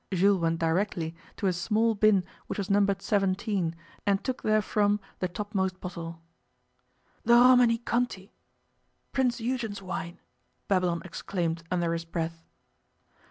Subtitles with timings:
[0.11, 4.99] Jules went directly to a small bin which was numbered 17, and took there from
[5.19, 6.23] the topmost bottle.
[7.23, 8.33] 'The Romanee Conti
[9.11, 10.17] Prince Eugen's wine!'
[10.67, 12.43] Babylon exclaimed under his breath.